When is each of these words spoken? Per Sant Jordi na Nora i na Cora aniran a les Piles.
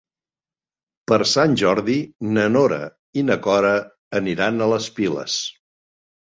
Per 1.11 1.19
Sant 1.31 1.53
Jordi 1.61 1.97
na 2.37 2.45
Nora 2.55 2.79
i 3.23 3.25
na 3.27 3.37
Cora 3.49 3.75
aniran 4.23 4.59
a 4.59 4.71
les 4.75 4.89
Piles. 4.99 5.39